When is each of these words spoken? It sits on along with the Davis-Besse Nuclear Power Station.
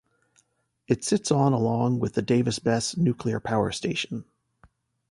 It 0.87 1.03
sits 1.03 1.29
on 1.31 1.53
along 1.53 1.99
with 1.99 2.15
the 2.15 2.23
Davis-Besse 2.23 2.97
Nuclear 2.97 3.39
Power 3.39 3.71
Station. 3.71 4.25